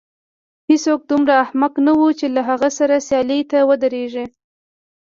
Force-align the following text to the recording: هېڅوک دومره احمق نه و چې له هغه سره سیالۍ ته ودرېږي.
هېڅوک 0.69 0.99
دومره 1.09 1.33
احمق 1.43 1.73
نه 1.85 1.93
و 1.97 2.01
چې 2.19 2.25
له 2.35 2.41
هغه 2.49 2.69
سره 2.79 3.05
سیالۍ 3.07 3.41
ته 3.51 3.57
ودرېږي. 3.69 4.25